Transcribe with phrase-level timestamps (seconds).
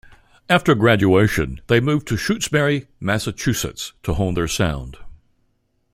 [0.49, 4.97] After graduation, they moved to Shutesbury, Massachusetts to hone their sound.